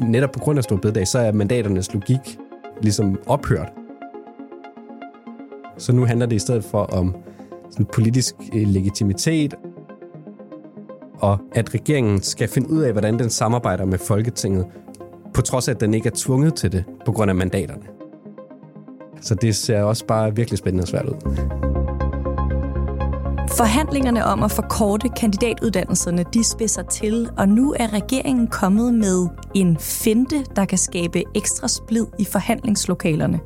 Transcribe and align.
Netop 0.00 0.32
på 0.32 0.38
grund 0.38 0.58
af 0.58 0.64
Stor 0.64 0.76
Bededag, 0.76 1.08
så 1.08 1.18
er 1.18 1.32
mandaternes 1.32 1.94
logik 1.94 2.38
ligesom 2.82 3.18
ophørt. 3.26 3.72
Så 5.78 5.92
nu 5.92 6.04
handler 6.04 6.26
det 6.26 6.36
i 6.36 6.38
stedet 6.38 6.64
for 6.64 6.82
om 6.82 7.16
sådan 7.70 7.86
politisk 7.86 8.34
øh, 8.54 8.68
legitimitet, 8.68 9.54
og 11.14 11.38
at 11.52 11.74
regeringen 11.74 12.22
skal 12.22 12.48
finde 12.48 12.70
ud 12.70 12.82
af, 12.82 12.92
hvordan 12.92 13.18
den 13.18 13.30
samarbejder 13.30 13.84
med 13.84 13.98
Folketinget, 13.98 14.66
på 15.34 15.42
trods 15.42 15.68
af, 15.68 15.72
at 15.74 15.80
den 15.80 15.94
ikke 15.94 16.06
er 16.06 16.14
tvunget 16.16 16.54
til 16.54 16.72
det 16.72 16.84
på 17.06 17.12
grund 17.12 17.30
af 17.30 17.34
mandaterne. 17.34 17.82
Så 19.20 19.34
det 19.34 19.56
ser 19.56 19.82
også 19.82 20.06
bare 20.06 20.36
virkelig 20.36 20.58
spændende 20.58 20.82
og 20.82 20.88
svært 20.88 21.06
ud. 21.08 21.87
Forhandlingerne 23.56 24.24
om 24.24 24.42
at 24.42 24.50
forkorte 24.50 25.08
kandidatuddannelserne, 25.08 26.24
de 26.34 26.44
spidser 26.44 26.82
til, 26.82 27.30
og 27.38 27.48
nu 27.48 27.74
er 27.78 27.92
regeringen 27.92 28.46
kommet 28.46 28.94
med 28.94 29.28
en 29.54 29.78
finte, 29.78 30.44
der 30.56 30.64
kan 30.64 30.78
skabe 30.78 31.22
ekstra 31.34 31.68
splid 31.68 32.06
i 32.18 32.24
forhandlingslokalerne. 32.24 33.40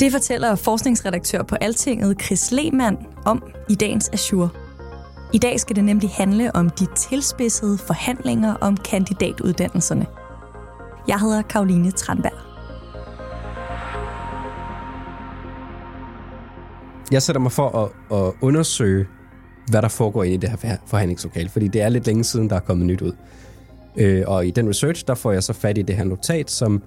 Det 0.00 0.12
fortæller 0.12 0.54
forskningsredaktør 0.54 1.42
på 1.42 1.54
Altinget 1.54 2.22
Chris 2.22 2.52
Lehmann 2.52 2.96
om 3.24 3.42
i 3.70 3.74
dagens 3.74 4.10
Azure. 4.12 4.48
I 5.32 5.38
dag 5.38 5.60
skal 5.60 5.76
det 5.76 5.84
nemlig 5.84 6.10
handle 6.10 6.56
om 6.56 6.70
de 6.70 6.86
tilspidsede 6.96 7.78
forhandlinger 7.78 8.54
om 8.54 8.76
kandidatuddannelserne. 8.76 10.06
Jeg 11.08 11.20
hedder 11.20 11.42
Karoline 11.42 11.90
Tranberg. 11.90 12.51
Jeg 17.12 17.22
sætter 17.22 17.40
mig 17.40 17.52
for 17.52 17.68
at, 17.68 18.18
at 18.18 18.32
undersøge, 18.40 19.06
hvad 19.70 19.82
der 19.82 19.88
foregår 19.88 20.22
i 20.22 20.36
det 20.36 20.50
her 20.50 20.76
forhandlingslokale, 20.86 21.48
fordi 21.48 21.68
det 21.68 21.82
er 21.82 21.88
lidt 21.88 22.06
længe 22.06 22.24
siden, 22.24 22.50
der 22.50 22.56
er 22.56 22.60
kommet 22.60 22.86
nyt 22.86 23.02
ud. 23.02 23.12
Øh, 23.96 24.24
og 24.26 24.46
i 24.46 24.50
den 24.50 24.68
research, 24.68 25.06
der 25.06 25.14
får 25.14 25.32
jeg 25.32 25.42
så 25.42 25.52
fat 25.52 25.78
i 25.78 25.82
det 25.82 25.96
her 25.96 26.04
notat, 26.04 26.50
som 26.50 26.82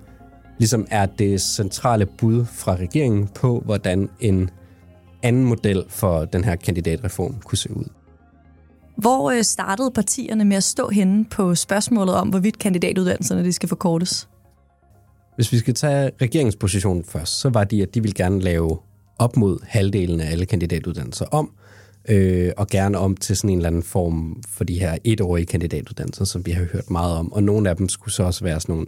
ligesom 0.57 0.87
er 0.89 1.05
det 1.05 1.41
centrale 1.41 2.05
bud 2.05 2.45
fra 2.45 2.75
regeringen 2.75 3.27
på, 3.27 3.61
hvordan 3.65 4.09
en 4.19 4.49
anden 5.23 5.45
model 5.45 5.83
for 5.89 6.25
den 6.25 6.43
her 6.43 6.55
kandidatreform 6.55 7.35
kunne 7.45 7.57
se 7.57 7.77
ud. 7.77 7.85
Hvor 8.97 9.31
øh, 9.31 9.43
startede 9.43 9.91
partierne 9.91 10.45
med 10.45 10.57
at 10.57 10.63
stå 10.63 10.89
henne 10.89 11.25
på 11.25 11.55
spørgsmålet 11.55 12.15
om, 12.15 12.29
hvorvidt 12.29 12.59
kandidatuddannelserne 12.59 13.43
de 13.43 13.53
skal 13.53 13.69
forkortes? 13.69 14.29
Hvis 15.35 15.51
vi 15.51 15.57
skal 15.57 15.73
tage 15.73 16.11
regeringspositionen 16.21 17.03
først, 17.03 17.39
så 17.39 17.49
var 17.49 17.63
de, 17.63 17.81
at 17.81 17.95
de 17.95 18.01
ville 18.01 18.13
gerne 18.13 18.39
lave 18.39 18.77
op 19.19 19.37
mod 19.37 19.59
halvdelen 19.67 20.21
af 20.21 20.31
alle 20.31 20.45
kandidatuddannelser 20.45 21.25
om, 21.25 21.51
øh, 22.09 22.51
og 22.57 22.67
gerne 22.67 22.97
om 22.97 23.17
til 23.17 23.35
sådan 23.37 23.49
en 23.49 23.57
eller 23.57 23.69
anden 23.69 23.83
form 23.83 24.43
for 24.49 24.63
de 24.63 24.79
her 24.79 24.97
etårige 25.03 25.45
kandidatuddannelser, 25.45 26.25
som 26.25 26.45
vi 26.45 26.51
har 26.51 26.65
hørt 26.73 26.89
meget 26.89 27.15
om. 27.15 27.33
Og 27.33 27.43
nogle 27.43 27.69
af 27.69 27.75
dem 27.75 27.89
skulle 27.89 28.13
så 28.13 28.23
også 28.23 28.43
være 28.43 28.59
sådan 28.59 28.73
nogle 28.75 28.87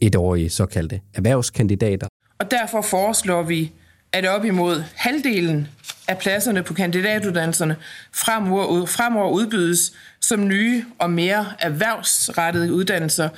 etårige 0.00 0.50
såkaldte 0.50 1.00
erhvervskandidater. 1.14 2.06
Og 2.38 2.50
derfor 2.50 2.82
foreslår 2.82 3.42
vi, 3.42 3.72
at 4.12 4.26
op 4.26 4.44
imod 4.44 4.82
halvdelen 4.94 5.68
af 6.08 6.18
pladserne 6.18 6.62
på 6.62 6.74
kandidatuddannelserne 6.74 7.76
fremover, 8.12 8.86
fremover 8.86 9.30
udbydes 9.30 9.92
som 10.20 10.48
nye 10.48 10.84
og 10.98 11.10
mere 11.10 11.46
erhvervsrettede 11.58 12.72
uddannelser, 12.72 13.28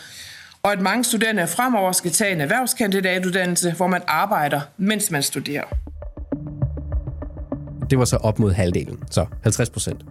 og 0.63 0.73
at 0.73 0.81
mange 0.81 1.05
studerende 1.05 1.47
fremover 1.47 1.93
skal 1.93 2.11
tage 2.11 2.33
en 2.33 2.41
erhvervskandidatuddannelse, 2.41 3.73
hvor 3.73 3.87
man 3.87 4.03
arbejder, 4.07 4.61
mens 4.77 5.11
man 5.11 5.23
studerer. 5.23 5.65
Det 7.93 7.99
var 7.99 8.05
så 8.05 8.17
op 8.17 8.39
mod 8.39 8.53
halvdelen, 8.53 8.99
så 9.11 9.27
50 9.43 9.71
procent. 9.71 10.05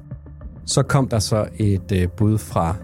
Så 0.66 0.84
kom 0.84 1.08
der 1.08 1.20
så 1.20 1.46
et 1.58 1.92
øh, 1.92 2.08
bud 2.18 2.38
fra, 2.38 2.76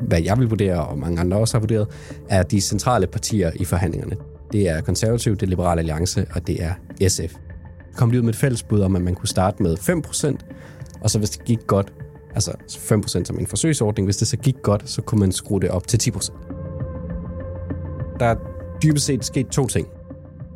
hvad 0.00 0.22
jeg 0.22 0.38
vil 0.38 0.48
vurdere, 0.48 0.86
og 0.86 0.98
mange 0.98 1.20
andre 1.20 1.36
også 1.36 1.54
har 1.54 1.60
vurderet, 1.60 1.88
er 2.28 2.42
de 2.42 2.60
centrale 2.60 3.06
partier 3.06 3.50
i 3.54 3.64
forhandlingerne. 3.64 4.16
Det 4.52 4.68
er 4.68 4.80
Konservativ, 4.80 5.32
det 5.32 5.42
er 5.42 5.46
Liberale 5.46 5.78
Alliance, 5.78 6.26
og 6.34 6.46
det 6.46 6.62
er 6.62 6.72
SF 7.08 7.34
kom 7.96 8.10
lige 8.10 8.20
ud 8.20 8.24
med 8.24 8.32
et 8.32 8.38
fælles 8.38 8.62
bud 8.62 8.80
om, 8.80 8.96
at 8.96 9.02
man 9.02 9.14
kunne 9.14 9.28
starte 9.28 9.62
med 9.62 9.76
5%, 9.78 11.00
og 11.00 11.10
så 11.10 11.18
hvis 11.18 11.30
det 11.30 11.44
gik 11.44 11.58
godt, 11.66 11.92
altså 12.34 12.50
5% 12.68 13.24
som 13.24 13.38
en 13.38 13.46
forsøgsordning, 13.46 14.06
hvis 14.06 14.16
det 14.16 14.28
så 14.28 14.36
gik 14.36 14.56
godt, 14.62 14.90
så 14.90 15.02
kunne 15.02 15.18
man 15.18 15.32
skrue 15.32 15.60
det 15.60 15.70
op 15.70 15.86
til 15.86 16.12
10%. 16.12 16.30
Der 18.20 18.26
er 18.26 18.36
dybest 18.82 19.06
set 19.06 19.24
sket 19.24 19.46
to 19.46 19.66
ting. 19.66 19.88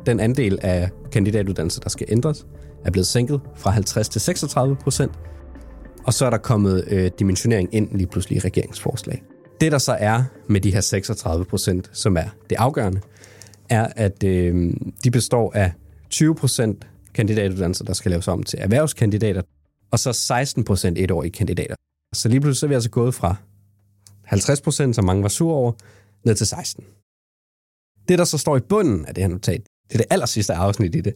Den 0.05 0.19
andel 0.19 0.59
af 0.61 0.89
kandidatuddannelser, 1.11 1.81
der 1.81 1.89
skal 1.89 2.07
ændres, 2.09 2.45
er 2.85 2.91
blevet 2.91 3.07
sænket 3.07 3.41
fra 3.55 3.69
50 3.69 4.09
til 4.09 4.21
36 4.21 4.75
procent, 4.75 5.11
og 6.03 6.13
så 6.13 6.25
er 6.25 6.29
der 6.29 6.37
kommet 6.37 6.83
øh, 6.87 7.11
dimensionering 7.19 7.69
ind 7.71 7.89
lige 7.91 8.07
pludselig 8.07 8.35
i 8.35 8.39
regeringsforslag. 8.39 9.23
Det, 9.61 9.71
der 9.71 9.77
så 9.77 9.97
er 9.99 10.23
med 10.47 10.61
de 10.61 10.73
her 10.73 10.81
36 10.81 11.45
procent, 11.45 11.89
som 11.93 12.17
er 12.17 12.29
det 12.49 12.55
afgørende, 12.55 13.01
er, 13.69 13.87
at 13.95 14.23
øh, 14.23 14.73
de 15.03 15.11
består 15.11 15.51
af 15.55 15.71
20 16.09 16.35
procent 16.35 16.87
kandidatuddannelser, 17.13 17.85
der 17.85 17.93
skal 17.93 18.11
laves 18.11 18.27
om 18.27 18.43
til 18.43 18.59
erhvervskandidater, 18.61 19.41
og 19.91 19.99
så 19.99 20.13
16 20.13 20.63
procent 20.63 20.97
etårige 20.97 21.31
kandidater. 21.31 21.75
Så 22.15 22.29
lige 22.29 22.41
pludselig 22.41 22.59
så 22.59 22.65
er 22.65 22.67
vi 22.67 22.73
altså 22.73 22.89
gået 22.89 23.13
fra 23.13 23.35
50 24.23 24.61
procent, 24.61 24.95
som 24.95 25.05
mange 25.05 25.23
var 25.23 25.29
sur 25.29 25.53
over, 25.53 25.71
ned 26.23 26.35
til 26.35 26.47
16. 26.47 26.83
Det, 28.07 28.19
der 28.19 28.25
så 28.25 28.37
står 28.37 28.57
i 28.57 28.59
bunden 28.59 29.05
af 29.05 29.15
det 29.15 29.23
her 29.23 29.29
notat, 29.29 29.61
det 29.87 29.93
er 29.93 29.97
det 29.97 30.05
aller 30.09 30.25
sidste 30.25 30.53
afsnit 30.53 30.95
i 30.95 31.01
det, 31.01 31.13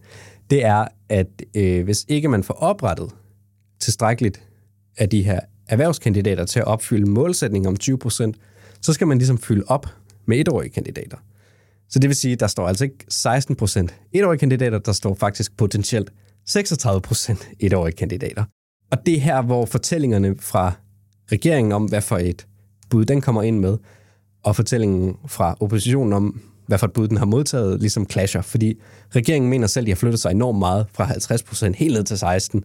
det 0.50 0.66
er, 0.66 0.88
at 1.10 1.28
øh, 1.56 1.84
hvis 1.84 2.06
ikke 2.08 2.28
man 2.28 2.44
får 2.44 2.54
oprettet 2.54 3.12
tilstrækkeligt 3.80 4.42
af 4.98 5.10
de 5.10 5.24
her 5.24 5.40
erhvervskandidater 5.68 6.46
til 6.46 6.60
at 6.60 6.66
opfylde 6.66 7.10
målsætningen 7.10 7.68
om 7.68 7.78
20 7.78 7.98
procent, 7.98 8.38
så 8.82 8.94
skal 8.94 9.08
man 9.08 9.18
ligesom 9.18 9.38
fylde 9.38 9.64
op 9.68 9.88
med 10.26 10.40
etårige 10.40 10.70
kandidater. 10.70 11.18
Så 11.90 12.00
det 12.00 12.08
vil 12.08 12.16
sige, 12.16 12.34
at 12.34 12.40
der 12.40 12.48
står 12.48 12.68
altså 12.68 12.84
ikke 12.84 13.06
16 13.10 13.56
procent 13.56 13.96
etårige 14.12 14.40
kandidater, 14.40 14.80
der 14.80 14.92
står 14.92 15.14
faktisk 15.14 15.58
potentielt 15.58 16.14
36 16.46 17.02
procent 17.02 17.50
etårige 17.60 17.96
kandidater. 17.96 18.44
Og 18.92 19.06
det 19.06 19.14
er 19.14 19.20
her, 19.20 19.42
hvor 19.42 19.66
fortællingerne 19.66 20.36
fra 20.40 20.74
regeringen 21.32 21.72
om, 21.72 21.86
hvad 21.86 22.02
for 22.02 22.18
et 22.18 22.48
bud 22.90 23.06
den 23.06 23.22
kommer 23.22 23.44
ind 23.44 23.60
med, 23.60 23.78
og 24.44 24.56
fortællingen 24.56 25.18
fra 25.28 25.58
oppositionen 25.60 26.14
om, 26.14 26.42
hvad 26.70 26.78
for 26.78 26.88
et 26.88 26.94
bud 26.94 27.08
den 27.08 27.18
har 27.18 27.26
modtaget, 27.26 27.80
ligesom 27.80 28.10
clasher. 28.10 28.42
Fordi 28.42 28.80
regeringen 29.16 29.50
mener 29.50 29.68
selv, 29.68 29.84
at 29.84 29.86
de 29.86 29.92
har 29.92 29.96
flyttet 29.96 30.20
sig 30.20 30.32
enormt 30.32 30.60
meget 30.60 30.88
fra 30.94 31.04
50 31.04 31.44
procent 31.44 31.76
helt 31.76 31.94
ned 31.94 32.04
til 32.04 32.18
16. 32.18 32.64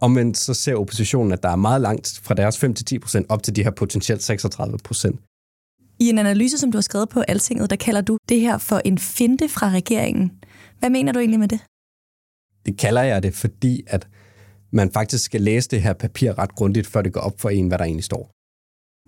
Omvendt 0.00 0.38
så 0.38 0.54
ser 0.54 0.74
oppositionen, 0.74 1.32
at 1.32 1.42
der 1.42 1.48
er 1.48 1.56
meget 1.56 1.80
langt 1.80 2.20
fra 2.22 2.34
deres 2.34 2.64
5-10 2.64 2.98
procent 2.98 3.26
op 3.28 3.42
til 3.42 3.56
de 3.56 3.62
her 3.62 3.70
potentielt 3.70 4.22
36 4.22 4.78
procent. 4.78 5.20
I 5.98 6.08
en 6.08 6.18
analyse, 6.18 6.58
som 6.58 6.72
du 6.72 6.76
har 6.76 6.82
skrevet 6.82 7.08
på 7.08 7.20
Altinget, 7.20 7.70
der 7.70 7.76
kalder 7.76 8.00
du 8.00 8.18
det 8.28 8.40
her 8.40 8.58
for 8.58 8.80
en 8.84 8.98
finte 8.98 9.48
fra 9.48 9.70
regeringen. 9.70 10.32
Hvad 10.78 10.90
mener 10.90 11.12
du 11.12 11.18
egentlig 11.18 11.40
med 11.40 11.48
det? 11.48 11.60
Det 12.66 12.78
kalder 12.78 13.02
jeg 13.02 13.22
det, 13.22 13.34
fordi 13.34 13.82
at 13.86 14.08
man 14.72 14.92
faktisk 14.92 15.24
skal 15.24 15.40
læse 15.40 15.68
det 15.68 15.82
her 15.82 15.92
papir 15.92 16.38
ret 16.38 16.54
grundigt, 16.54 16.86
før 16.86 17.02
det 17.02 17.12
går 17.12 17.20
op 17.20 17.40
for 17.40 17.50
en, 17.50 17.68
hvad 17.68 17.78
der 17.78 17.84
egentlig 17.84 18.04
står. 18.04 18.30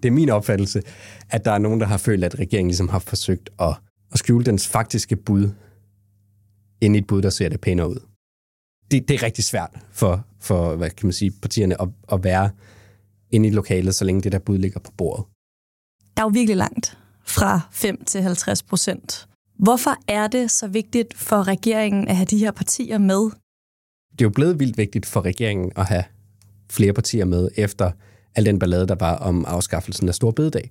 Det 0.03 0.09
er 0.09 0.13
min 0.13 0.31
opfattelse, 0.31 0.83
at 1.31 1.45
der 1.45 1.51
er 1.51 1.59
nogen, 1.59 1.81
der 1.81 1.87
har 1.87 1.99
følt, 1.99 2.25
at 2.25 2.39
regeringen 2.39 2.69
ligesom 2.69 2.89
har 2.89 2.99
forsøgt 2.99 3.51
at, 3.61 3.75
at 4.13 4.19
skjule 4.19 4.45
dens 4.45 4.69
faktiske 4.69 5.17
bud 5.17 5.51
ind 6.81 6.97
i 6.97 6.99
et 6.99 7.07
bud, 7.07 7.23
der 7.23 7.31
ser 7.31 7.49
det 7.49 7.61
pænere 7.61 7.89
ud. 7.89 8.01
Det, 8.91 9.09
det 9.09 9.15
er 9.15 9.23
rigtig 9.23 9.45
svært 9.45 9.71
for, 9.91 10.27
for 10.41 10.77
hvad 10.77 10.91
kan 10.91 11.07
man 11.07 11.13
sige, 11.13 11.31
partierne 11.31 11.83
at, 11.83 11.89
at 12.13 12.25
være 12.25 12.51
inde 13.31 13.49
i 13.49 13.53
lokalet, 13.53 13.95
så 13.95 14.05
længe 14.05 14.23
det 14.23 14.33
der 14.33 14.39
bud 14.39 14.59
ligger 14.59 14.81
på 14.81 14.93
bordet 14.97 15.25
der 16.17 16.23
er 16.23 16.25
jo 16.25 16.31
virkelig 16.33 16.57
langt 16.57 16.99
fra 17.25 17.61
5 17.71 18.05
til 18.05 18.23
50 18.23 18.63
procent. 18.63 19.29
Hvorfor 19.59 19.97
er 20.09 20.27
det 20.27 20.51
så 20.51 20.67
vigtigt 20.67 21.15
for 21.15 21.49
regeringen 21.49 22.09
at 22.09 22.17
have 22.17 22.27
de 22.27 22.39
her 22.39 22.51
partier 22.51 22.99
med? 22.99 23.31
Det 24.13 24.21
er 24.21 24.25
jo 24.25 24.31
blevet 24.31 24.59
vildt 24.59 24.79
vigtigt 24.79 25.07
for 25.07 25.21
regeringen 25.21 25.73
at 25.77 25.87
have 25.87 26.05
flere 26.71 26.93
partier 26.93 27.25
med 27.25 27.49
efter 27.57 27.91
al 28.35 28.47
den 28.47 28.59
ballade, 28.59 28.89
der 28.89 28.95
var 28.95 29.17
om 29.17 29.45
afskaffelsen 29.45 30.09
af 30.09 30.15
Stor 30.15 30.31
Bededag. 30.31 30.71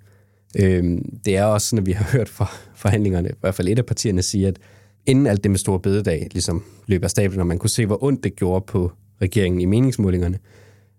Øhm, 0.59 1.19
det 1.25 1.37
er 1.37 1.43
også 1.43 1.67
sådan, 1.67 1.83
at 1.83 1.85
vi 1.85 1.91
har 1.91 2.05
hørt 2.17 2.29
fra 2.29 2.51
forhandlingerne, 2.75 3.29
i 3.29 3.33
hvert 3.41 3.55
fald 3.55 3.67
et 3.67 3.79
af 3.79 3.85
partierne 3.85 4.21
siger, 4.21 4.47
at 4.47 4.59
inden 5.05 5.27
alt 5.27 5.43
det 5.43 5.51
med 5.51 5.59
store 5.59 5.79
Bededag 5.79 6.27
ligesom 6.31 6.63
løb 6.87 7.03
af 7.03 7.09
stablen, 7.09 7.39
og 7.39 7.47
man 7.47 7.57
kunne 7.57 7.69
se, 7.69 7.85
hvor 7.85 8.03
ondt 8.03 8.23
det 8.23 8.35
gjorde 8.35 8.65
på 8.67 8.91
regeringen 9.21 9.61
i 9.61 9.65
meningsmålingerne, 9.65 10.39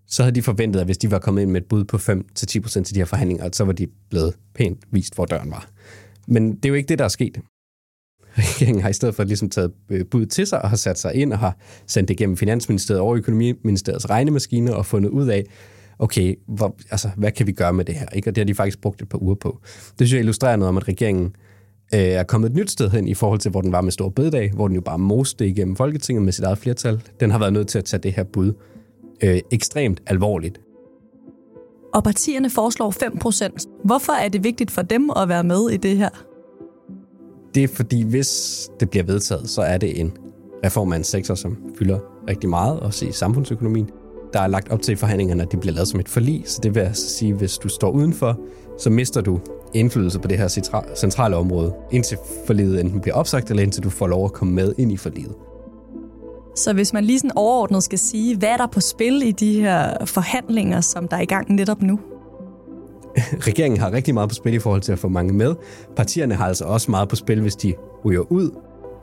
så 0.07 0.23
havde 0.23 0.35
de 0.35 0.41
forventet, 0.41 0.79
at 0.79 0.85
hvis 0.85 0.97
de 0.97 1.11
var 1.11 1.19
kommet 1.19 1.41
ind 1.41 1.51
med 1.51 1.61
et 1.61 1.67
bud 1.67 1.83
på 1.83 1.97
5-10% 1.97 2.83
til 2.83 2.95
de 2.95 2.99
her 2.99 3.05
forhandlinger, 3.05 3.49
så 3.53 3.63
var 3.63 3.73
de 3.73 3.87
blevet 4.09 4.33
pænt 4.55 4.79
vist, 4.91 5.15
hvor 5.15 5.25
døren 5.25 5.51
var. 5.51 5.69
Men 6.27 6.55
det 6.55 6.65
er 6.65 6.69
jo 6.69 6.75
ikke 6.75 6.87
det, 6.87 6.99
der 6.99 7.05
er 7.05 7.09
sket. 7.09 7.37
Regeringen 8.37 8.81
har 8.81 8.89
i 8.89 8.93
stedet 8.93 9.15
for 9.15 9.23
ligesom 9.23 9.49
taget 9.49 9.71
øh, 9.89 10.05
bud 10.05 10.25
til 10.25 10.47
sig 10.47 10.61
og 10.61 10.69
har 10.69 10.77
sat 10.77 10.99
sig 10.99 11.15
ind 11.15 11.33
og 11.33 11.39
har 11.39 11.57
sendt 11.87 12.07
det 12.07 12.17
gennem 12.17 12.37
Finansministeriet 12.37 13.01
og 13.01 13.17
Økonomiministeriets 13.17 14.09
regnemaskine 14.09 14.75
og 14.75 14.85
fundet 14.85 15.09
ud 15.09 15.27
af, 15.27 15.45
okay, 16.03 16.35
hvor, 16.47 16.75
altså, 16.91 17.09
hvad 17.17 17.31
kan 17.31 17.47
vi 17.47 17.51
gøre 17.51 17.73
med 17.73 17.85
det 17.85 17.95
her? 17.95 18.07
Ikke? 18.09 18.29
Og 18.29 18.35
det 18.35 18.41
har 18.41 18.45
de 18.45 18.55
faktisk 18.55 18.81
brugt 18.81 19.01
et 19.01 19.09
par 19.09 19.23
uger 19.23 19.35
på. 19.35 19.59
Det 19.63 20.07
synes 20.07 20.13
jeg 20.13 20.19
illustrerer 20.19 20.55
noget 20.55 20.69
om, 20.69 20.77
at 20.77 20.87
regeringen 20.87 21.35
øh, 21.93 21.99
er 21.99 22.23
kommet 22.23 22.49
et 22.49 22.55
nyt 22.55 22.71
sted 22.71 22.89
hen 22.89 23.07
i 23.07 23.13
forhold 23.13 23.39
til, 23.39 23.51
hvor 23.51 23.61
den 23.61 23.71
var 23.71 23.81
med 23.81 23.91
Stor 23.91 24.09
Bededag, 24.09 24.51
hvor 24.51 24.67
den 24.67 24.75
jo 24.75 24.81
bare 24.81 24.99
moste 24.99 25.47
igennem 25.47 25.75
Folketinget 25.75 26.23
med 26.23 26.33
sit 26.33 26.43
eget 26.43 26.57
flertal. 26.57 27.01
Den 27.19 27.31
har 27.31 27.39
været 27.39 27.53
nødt 27.53 27.67
til 27.67 27.77
at 27.77 27.85
tage 27.85 28.01
det 28.01 28.13
her 28.13 28.23
bud 28.23 28.53
øh, 29.23 29.39
ekstremt 29.51 30.01
alvorligt. 30.07 30.61
Og 31.93 32.03
partierne 32.03 32.49
foreslår 32.49 32.91
5% 32.91 33.83
Hvorfor 33.83 34.13
er 34.13 34.29
det 34.29 34.43
vigtigt 34.43 34.71
for 34.71 34.81
dem 34.81 35.09
at 35.15 35.29
være 35.29 35.43
med 35.43 35.69
i 35.69 35.77
det 35.77 35.97
her? 35.97 36.09
Det 37.55 37.63
er 37.63 37.67
fordi, 37.67 38.03
hvis 38.03 38.61
det 38.79 38.89
bliver 38.89 39.03
vedtaget, 39.03 39.49
så 39.49 39.61
er 39.61 39.77
det 39.77 39.99
en 39.99 40.13
reform 40.65 40.93
af 40.93 40.97
en 40.97 41.03
sektor, 41.03 41.35
som 41.35 41.57
fylder 41.79 41.99
rigtig 42.29 42.49
meget, 42.49 42.79
også 42.79 43.05
i 43.05 43.11
samfundsøkonomien. 43.11 43.89
Der 44.33 44.39
er 44.39 44.47
lagt 44.47 44.69
op 44.69 44.81
til 44.81 44.91
i 44.91 44.95
forhandlingerne, 44.95 45.43
at 45.43 45.51
det 45.51 45.59
bliver 45.59 45.73
lavet 45.73 45.87
som 45.87 45.99
et 45.99 46.09
forlig, 46.09 46.43
så 46.45 46.59
det 46.63 46.75
vil 46.75 46.81
altså 46.81 47.09
sige, 47.09 47.31
at 47.31 47.37
hvis 47.37 47.57
du 47.57 47.69
står 47.69 47.91
udenfor, 47.91 48.39
så 48.79 48.89
mister 48.89 49.21
du 49.21 49.39
indflydelse 49.73 50.19
på 50.19 50.27
det 50.27 50.37
her 50.37 50.47
centrale 50.95 51.35
område, 51.35 51.73
indtil 51.91 52.17
forliget 52.45 52.79
enten 52.79 53.01
bliver 53.01 53.15
opsagt, 53.15 53.49
eller 53.49 53.63
indtil 53.63 53.83
du 53.83 53.89
får 53.89 54.07
lov 54.07 54.25
at 54.25 54.33
komme 54.33 54.53
med 54.53 54.73
ind 54.77 54.91
i 54.91 54.97
forliget. 54.97 55.33
Så 56.55 56.73
hvis 56.73 56.93
man 56.93 57.03
lige 57.03 57.19
sådan 57.19 57.31
overordnet 57.35 57.83
skal 57.83 57.99
sige, 57.99 58.37
hvad 58.37 58.49
er 58.49 58.57
der 58.57 58.67
på 58.67 58.79
spil 58.79 59.21
i 59.27 59.31
de 59.31 59.61
her 59.61 60.05
forhandlinger, 60.05 60.81
som 60.81 61.07
der 61.07 61.17
er 61.17 61.21
i 61.21 61.25
gang 61.25 61.51
netop 61.51 61.81
nu? 61.81 61.99
Regeringen 63.47 63.79
har 63.79 63.91
rigtig 63.91 64.13
meget 64.13 64.29
på 64.29 64.35
spil 64.35 64.53
i 64.53 64.59
forhold 64.59 64.81
til 64.81 64.91
at 64.91 64.99
få 64.99 65.07
mange 65.07 65.33
med. 65.33 65.55
Partierne 65.95 66.35
har 66.35 66.47
altså 66.47 66.65
også 66.65 66.91
meget 66.91 67.09
på 67.09 67.15
spil, 67.15 67.41
hvis 67.41 67.55
de 67.55 67.73
ryger 68.05 68.31
ud. 68.31 68.49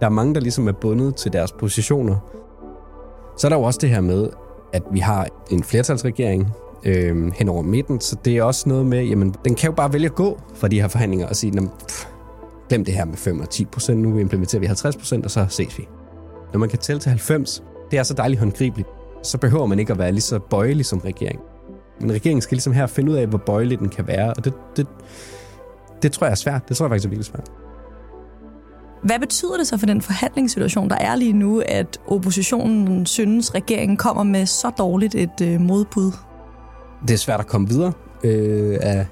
Der 0.01 0.07
er 0.07 0.11
mange, 0.11 0.35
der 0.35 0.41
ligesom 0.41 0.69
er 0.69 0.73
bundet 0.73 1.17
til 1.17 1.33
deres 1.33 1.53
positioner. 1.53 2.17
Så 3.39 3.47
er 3.47 3.49
der 3.49 3.57
jo 3.57 3.63
også 3.63 3.79
det 3.83 3.91
her 3.91 4.01
med, 4.01 4.29
at 4.73 4.83
vi 4.93 4.99
har 4.99 5.29
en 5.51 5.65
flertalsregering 5.65 6.53
øh, 6.85 7.33
hen 7.33 7.49
over 7.49 7.63
midten, 7.63 8.01
så 8.01 8.17
det 8.25 8.37
er 8.37 8.43
også 8.43 8.69
noget 8.69 8.87
med, 8.87 9.05
jamen, 9.05 9.35
den 9.45 9.55
kan 9.55 9.71
jo 9.71 9.77
bare 9.77 9.93
vælge 9.93 10.07
at 10.07 10.15
gå 10.15 10.41
fra 10.55 10.69
de 10.69 10.81
her 10.81 10.89
forhandlinger 10.89 11.27
og 11.29 11.37
sige, 11.37 11.53
pff, 11.89 12.07
glem 12.69 12.85
det 12.85 12.95
her 12.95 13.05
med 13.05 13.17
5 13.17 13.41
og 13.41 13.51
10 13.51 13.65
procent, 13.65 14.01
nu 14.01 14.19
implementerer 14.19 14.61
vi 14.61 14.67
50 14.67 14.97
procent, 14.97 15.25
og 15.25 15.31
så 15.31 15.47
ses 15.49 15.79
vi. 15.79 15.89
Når 16.53 16.61
man 16.61 16.69
kan 16.69 16.79
tælle 16.79 17.01
til 17.01 17.09
90, 17.09 17.63
det 17.91 17.99
er 17.99 18.03
så 18.03 18.15
dejligt 18.15 18.41
håndgribeligt, 18.41 18.89
så 19.23 19.39
behøver 19.39 19.67
man 19.67 19.79
ikke 19.79 19.93
at 19.93 19.99
være 19.99 20.13
lige 20.13 20.21
så 20.21 20.39
bøjelig 20.39 20.87
som 20.87 20.99
regering. 20.99 21.41
Men 22.01 22.13
regeringen 22.13 22.43
skal 22.43 22.55
ligesom 22.55 22.73
her 22.73 22.87
finde 22.87 23.13
ud 23.13 23.17
af, 23.17 23.27
hvor 23.27 23.39
bøjelig 23.39 23.79
den 23.79 23.89
kan 23.89 24.07
være, 24.07 24.35
og 24.35 24.45
det, 24.45 24.53
det, 24.77 24.87
det 26.03 26.13
tror 26.13 26.27
jeg 26.27 26.31
er 26.31 26.37
svært. 26.37 26.69
Det 26.69 26.77
tror 26.77 26.87
jeg 26.87 26.91
faktisk 26.91 27.07
er 27.07 27.11
virkelig 27.11 27.27
svært. 27.27 27.51
Hvad 29.03 29.19
betyder 29.19 29.57
det 29.57 29.67
så 29.67 29.79
for 29.79 29.87
den 29.87 30.03
forhandlingssituation, 30.03 30.91
der 30.91 30.97
er 30.97 31.17
lige 31.17 31.33
nu, 31.33 31.63
at 31.67 32.01
oppositionen 32.07 33.07
synes, 33.07 33.55
regeringen 33.55 33.97
kommer 33.97 34.23
med 34.23 34.47
så 34.47 34.71
dårligt 34.79 35.15
et 35.15 35.41
øh, 35.43 35.61
modbud? 35.61 36.13
Det 37.09 37.15
er 37.15 37.19
svært 37.19 37.41
at 37.41 37.47
komme 37.47 37.69
videre 37.69 37.93
øh, 38.25 38.79
af, 38.81 39.07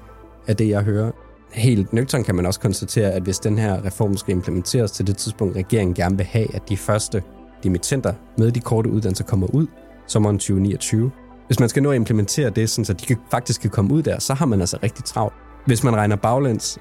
af 0.47 0.57
det, 0.57 0.69
jeg 0.69 0.81
hører. 0.81 1.11
Helt 1.53 1.93
nøgtern 1.93 2.23
kan 2.23 2.35
man 2.35 2.45
også 2.45 2.59
konstatere, 2.59 3.11
at 3.11 3.23
hvis 3.23 3.39
den 3.39 3.57
her 3.57 3.85
reform 3.85 4.17
skal 4.17 4.35
implementeres 4.35 4.91
til 4.91 5.07
det 5.07 5.17
tidspunkt, 5.17 5.55
regeringen 5.55 5.93
gerne 5.93 6.17
vil 6.17 6.25
have, 6.25 6.55
at 6.55 6.69
de 6.69 6.77
første 6.77 7.23
dimittenter 7.63 8.13
med 8.37 8.51
de 8.51 8.59
korte 8.59 8.89
uddannelser 8.89 9.23
kommer 9.23 9.47
ud 9.47 9.67
sommeren 10.07 10.37
2029. 10.37 11.11
Hvis 11.47 11.59
man 11.59 11.69
skal 11.69 11.83
nå 11.83 11.91
at 11.91 11.95
implementere 11.95 12.49
det, 12.49 12.69
så 12.69 12.93
de 12.93 13.15
faktisk 13.31 13.61
kan 13.61 13.69
komme 13.69 13.93
ud 13.93 14.03
der, 14.03 14.19
så 14.19 14.33
har 14.33 14.45
man 14.45 14.59
altså 14.59 14.77
rigtig 14.83 15.05
travlt. 15.05 15.33
Hvis 15.65 15.83
man 15.83 15.95
regner 15.95 16.15
baglæns, 16.15 16.77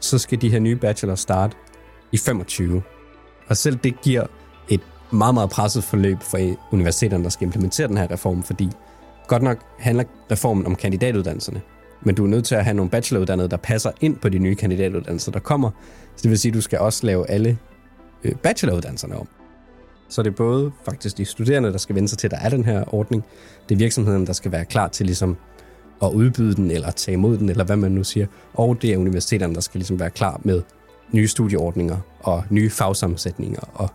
så 0.00 0.18
skal 0.18 0.40
de 0.40 0.50
her 0.50 0.58
nye 0.58 0.76
bachelor 0.76 1.14
starte 1.14 1.56
i 2.12 2.16
25. 2.16 2.82
Og 3.48 3.56
selv 3.56 3.76
det 3.76 4.00
giver 4.00 4.26
et 4.68 4.80
meget, 5.12 5.34
meget 5.34 5.50
presset 5.50 5.84
forløb 5.84 6.18
for 6.20 6.38
universiteterne, 6.72 7.24
der 7.24 7.30
skal 7.30 7.46
implementere 7.46 7.88
den 7.88 7.96
her 7.96 8.10
reform, 8.10 8.42
fordi 8.42 8.70
godt 9.28 9.42
nok 9.42 9.58
handler 9.78 10.04
reformen 10.30 10.66
om 10.66 10.76
kandidatuddannelserne, 10.76 11.60
men 12.02 12.14
du 12.14 12.24
er 12.24 12.28
nødt 12.28 12.44
til 12.44 12.54
at 12.54 12.64
have 12.64 12.74
nogle 12.74 12.90
bacheloruddannede, 12.90 13.48
der 13.48 13.56
passer 13.56 13.90
ind 14.00 14.16
på 14.16 14.28
de 14.28 14.38
nye 14.38 14.54
kandidatuddannelser, 14.54 15.32
der 15.32 15.40
kommer. 15.40 15.70
Så 16.16 16.22
det 16.22 16.30
vil 16.30 16.38
sige, 16.38 16.50
at 16.50 16.54
du 16.54 16.60
skal 16.60 16.78
også 16.78 17.06
lave 17.06 17.30
alle 17.30 17.58
øh, 18.24 18.34
bacheloruddannelserne 18.34 19.16
om. 19.16 19.28
Så 20.08 20.22
det 20.22 20.30
er 20.30 20.36
både 20.36 20.72
faktisk 20.84 21.18
de 21.18 21.24
studerende, 21.24 21.72
der 21.72 21.78
skal 21.78 21.94
vende 21.94 22.08
sig 22.08 22.18
til, 22.18 22.26
at 22.26 22.30
der 22.30 22.38
er 22.38 22.48
den 22.48 22.64
her 22.64 22.94
ordning. 22.94 23.24
Det 23.68 23.74
er 23.74 23.78
virksomheden, 23.78 24.26
der 24.26 24.32
skal 24.32 24.52
være 24.52 24.64
klar 24.64 24.88
til 24.88 25.06
ligesom 25.06 25.36
at 26.02 26.08
udbyde 26.12 26.54
den, 26.54 26.70
eller 26.70 26.90
tage 26.90 27.12
imod 27.12 27.38
den, 27.38 27.48
eller 27.48 27.64
hvad 27.64 27.76
man 27.76 27.92
nu 27.92 28.04
siger. 28.04 28.26
Og 28.54 28.82
det 28.82 28.92
er 28.92 28.98
universiteterne, 28.98 29.54
der 29.54 29.60
skal 29.60 29.78
ligesom 29.78 30.00
være 30.00 30.10
klar 30.10 30.40
med 30.44 30.62
nye 31.12 31.28
studieordninger 31.28 31.96
og 32.20 32.44
nye 32.50 32.70
fagsammensætninger 32.70 33.60
og 33.74 33.88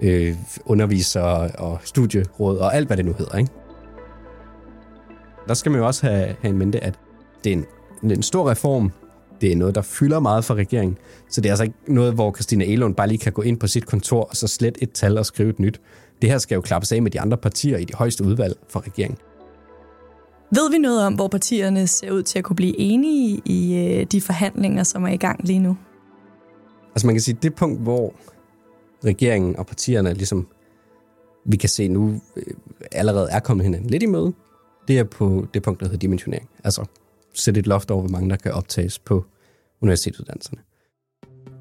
øh, 0.00 0.34
undervisere 0.64 1.50
og 1.50 1.78
studieråd 1.84 2.58
og 2.58 2.74
alt, 2.74 2.86
hvad 2.86 2.96
det 2.96 3.04
nu 3.04 3.12
hedder. 3.18 3.38
Ikke? 3.38 3.50
Der 5.48 5.54
skal 5.54 5.72
man 5.72 5.80
jo 5.80 5.86
også 5.86 6.06
have, 6.06 6.36
have 6.40 6.50
en 6.52 6.58
mente, 6.58 6.84
at 6.84 6.98
det 7.44 7.52
er 7.52 7.56
en, 7.56 8.10
en 8.10 8.22
stor 8.22 8.50
reform. 8.50 8.92
Det 9.40 9.52
er 9.52 9.56
noget, 9.56 9.74
der 9.74 9.82
fylder 9.82 10.20
meget 10.20 10.44
for 10.44 10.54
regeringen. 10.54 10.98
Så 11.30 11.40
det 11.40 11.48
er 11.48 11.52
altså 11.52 11.64
ikke 11.64 11.76
noget, 11.88 12.14
hvor 12.14 12.32
Christina 12.32 12.64
Elund 12.64 12.94
bare 12.94 13.08
lige 13.08 13.18
kan 13.18 13.32
gå 13.32 13.42
ind 13.42 13.60
på 13.60 13.66
sit 13.66 13.86
kontor 13.86 14.24
og 14.24 14.36
så 14.36 14.48
slet 14.48 14.78
et 14.80 14.92
tal 14.92 15.18
og 15.18 15.26
skrive 15.26 15.50
et 15.50 15.58
nyt. 15.58 15.80
Det 16.22 16.30
her 16.30 16.38
skal 16.38 16.54
jo 16.54 16.60
klappes 16.60 16.92
af 16.92 17.02
med 17.02 17.10
de 17.10 17.20
andre 17.20 17.36
partier 17.36 17.78
i 17.78 17.84
de 17.84 17.94
højeste 17.94 18.24
udvalg 18.24 18.56
for 18.68 18.80
regeringen. 18.80 19.18
Ved 20.54 20.70
vi 20.70 20.78
noget 20.78 21.06
om, 21.06 21.14
hvor 21.14 21.28
partierne 21.28 21.86
ser 21.86 22.10
ud 22.10 22.22
til 22.22 22.38
at 22.38 22.44
kunne 22.44 22.56
blive 22.56 22.78
enige 22.80 23.42
i 23.44 23.74
øh, 23.74 24.06
de 24.06 24.20
forhandlinger, 24.20 24.82
som 24.82 25.04
er 25.04 25.12
i 25.12 25.16
gang 25.16 25.44
lige 25.44 25.58
nu? 25.58 25.76
Altså 26.94 27.06
man 27.06 27.14
kan 27.14 27.22
sige, 27.22 27.38
det 27.42 27.54
punkt, 27.54 27.80
hvor 27.80 28.14
regeringen 29.04 29.56
og 29.56 29.66
partierne 29.66 30.14
ligesom, 30.14 30.48
vi 31.44 31.56
kan 31.56 31.68
se 31.68 31.88
nu, 31.88 32.20
øh, 32.36 32.42
allerede 32.92 33.28
er 33.30 33.40
kommet 33.40 33.64
hinanden 33.64 33.90
lidt 33.90 34.02
i 34.02 34.06
møde, 34.06 34.32
det 34.88 34.98
er 34.98 35.04
på 35.04 35.46
det 35.54 35.62
punkt, 35.62 35.80
der 35.80 35.86
hedder 35.86 35.98
dimensionering. 35.98 36.48
Altså 36.64 36.84
sætte 37.34 37.60
et 37.60 37.66
loft 37.66 37.90
over, 37.90 38.00
hvor 38.00 38.10
mange 38.10 38.30
der 38.30 38.36
kan 38.36 38.52
optages 38.52 38.98
på 38.98 39.24
universitetsuddannelserne. 39.80 40.60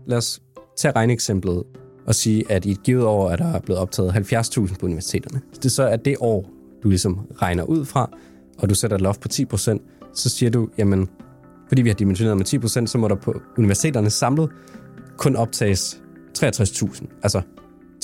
Lad 0.06 0.18
os 0.18 0.42
tage 0.78 0.92
regneeksemplet 0.92 1.64
og 2.08 2.16
sige, 2.16 2.52
at 2.52 2.66
i 2.66 2.72
et 2.72 2.84
givet 2.84 3.06
år 3.06 3.30
er 3.30 3.36
der 3.36 3.60
blevet 3.60 3.82
optaget 3.82 4.34
70.000 4.34 4.78
på 4.80 4.86
universiteterne. 4.86 5.42
Hvis 5.48 5.60
det 5.60 5.72
så 5.72 5.84
er 5.84 5.96
det 5.96 6.16
år, 6.20 6.50
du 6.84 6.90
ligesom 6.90 7.28
regner 7.42 7.64
ud 7.64 7.86
fra, 7.86 8.10
og 8.58 8.70
du 8.70 8.76
sætter 8.76 8.96
et 8.96 9.02
loft 9.02 9.22
på 9.22 9.28
10%, 9.34 9.78
så 10.14 10.30
siger 10.30 10.50
du, 10.50 10.70
jamen, 10.78 11.10
fordi 11.68 11.82
vi 11.82 11.90
har 11.90 11.96
dimensioneret 11.96 12.38
med 12.38 12.64
10%, 12.84 12.86
så 12.86 12.98
må 12.98 13.08
der 13.08 13.16
på 13.16 13.42
universiteterne 13.58 14.10
samlet 14.10 14.50
kun 15.22 15.36
optages 15.36 16.02
63.000, 16.38 17.06
altså 17.24 17.42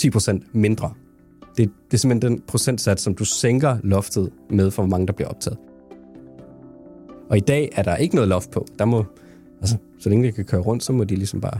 10% 0.01 0.39
mindre. 0.53 0.93
Det, 1.57 1.71
det 1.91 1.93
er 1.93 1.97
simpelthen 1.97 2.31
den 2.31 2.41
procentsats, 2.47 3.03
som 3.03 3.15
du 3.15 3.25
sænker 3.25 3.77
loftet 3.83 4.29
med, 4.49 4.71
for 4.71 4.81
hvor 4.81 4.89
mange 4.89 5.07
der 5.07 5.13
bliver 5.13 5.29
optaget. 5.29 5.57
Og 7.29 7.37
i 7.37 7.39
dag 7.39 7.69
er 7.75 7.83
der 7.83 7.95
ikke 7.95 8.15
noget 8.15 8.27
loft 8.27 8.51
på. 8.51 8.65
Der 8.79 8.85
må, 8.85 9.05
altså, 9.61 9.77
så 9.99 10.09
længe 10.09 10.27
de 10.27 10.31
kan 10.31 10.45
køre 10.45 10.61
rundt, 10.61 10.83
så 10.83 10.93
må 10.93 11.03
de 11.03 11.15
ligesom 11.15 11.41
bare 11.41 11.59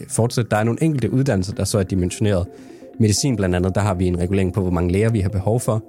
øh, 0.00 0.06
fortsætte. 0.08 0.50
Der 0.50 0.56
er 0.56 0.64
nogle 0.64 0.82
enkelte 0.82 1.12
uddannelser, 1.12 1.54
der 1.54 1.64
så 1.64 1.78
er 1.78 1.82
dimensioneret. 1.82 2.46
Medicin 3.00 3.36
blandt 3.36 3.56
andet, 3.56 3.74
der 3.74 3.80
har 3.80 3.94
vi 3.94 4.06
en 4.06 4.18
regulering 4.18 4.52
på, 4.52 4.60
hvor 4.60 4.70
mange 4.70 4.92
læger 4.92 5.10
vi 5.10 5.20
har 5.20 5.28
behov 5.28 5.60
for, 5.60 5.84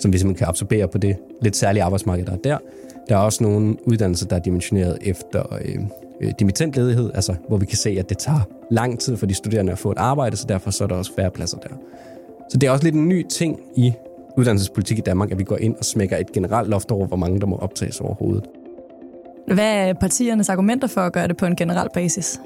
som 0.00 0.12
vi 0.12 0.18
simpelthen 0.18 0.38
kan 0.38 0.48
absorbere 0.48 0.88
på 0.88 0.98
det 0.98 1.16
lidt 1.42 1.56
særlige 1.56 1.82
arbejdsmarked, 1.82 2.26
der 2.26 2.32
er 2.32 2.36
der. 2.36 2.58
Der 3.08 3.16
er 3.16 3.20
også 3.20 3.44
nogle 3.44 3.88
uddannelser, 3.88 4.26
der 4.26 4.36
er 4.36 4.40
dimensioneret 4.40 4.98
efter 5.00 5.58
øh, 5.64 5.78
øh, 6.20 6.32
dimittentledighed, 6.38 7.10
altså 7.14 7.34
hvor 7.48 7.56
vi 7.56 7.66
kan 7.66 7.76
se, 7.76 7.90
at 7.98 8.08
det 8.08 8.18
tager 8.18 8.40
lang 8.70 9.00
tid 9.00 9.16
for 9.16 9.26
de 9.26 9.34
studerende 9.34 9.72
at 9.72 9.78
få 9.78 9.90
et 9.90 9.98
arbejde, 9.98 10.36
så 10.36 10.46
derfor 10.48 10.70
så 10.70 10.84
er 10.84 10.88
der 10.88 10.96
også 10.96 11.12
færre 11.16 11.30
pladser 11.30 11.58
der. 11.58 11.68
Så 12.50 12.58
det 12.58 12.66
er 12.66 12.70
også 12.70 12.84
lidt 12.84 12.94
en 12.94 13.08
ny 13.08 13.26
ting 13.28 13.60
i 13.76 13.92
uddannelsespolitik 14.38 14.98
i 14.98 15.00
Danmark, 15.00 15.30
at 15.30 15.38
vi 15.38 15.44
går 15.44 15.56
ind 15.56 15.76
og 15.76 15.84
smækker 15.84 16.16
et 16.16 16.32
generelt 16.32 16.68
loft 16.68 16.90
over, 16.90 17.06
hvor 17.06 17.16
mange 17.16 17.40
der 17.40 17.46
må 17.46 17.56
optages 17.56 18.00
overhovedet. 18.00 18.44
Hvad 19.46 19.88
er 19.88 19.92
partiernes 19.92 20.48
argumenter 20.48 20.88
for 20.88 21.00
at 21.00 21.12
gøre 21.12 21.28
det 21.28 21.36
på 21.36 21.46
en 21.46 21.56
generel 21.56 21.88
basis? 21.94 22.40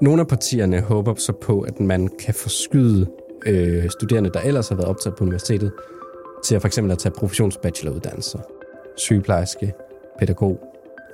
Nogle 0.00 0.20
af 0.20 0.28
partierne 0.28 0.80
håber 0.80 1.14
så 1.14 1.32
på, 1.32 1.60
at 1.60 1.80
man 1.80 2.08
kan 2.18 2.34
forskyde 2.34 3.06
øh, 3.46 3.90
studerende, 3.90 4.30
der 4.34 4.40
ellers 4.40 4.68
har 4.68 4.76
været 4.76 4.88
optaget 4.88 5.16
på 5.16 5.24
universitetet, 5.24 5.72
til 6.44 6.54
at 6.54 6.60
for 6.60 6.68
eksempel 6.68 6.92
at 6.92 6.98
tage 6.98 7.12
professionsbacheloruddannelser. 7.12 8.38
Sygeplejerske, 8.96 9.72
pædagog, 10.18 10.60